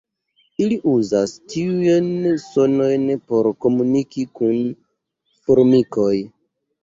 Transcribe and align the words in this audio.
Ili 0.63 0.77
uzas 0.91 1.33
tiujn 1.53 2.07
sonojn 2.45 3.05
por 3.33 3.51
komuniki 3.65 4.25
kun 4.39 4.57
formikoj. 5.43 6.17